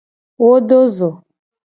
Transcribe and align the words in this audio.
Wo 0.41 0.51
do 0.67 0.79
zo. 0.95 1.09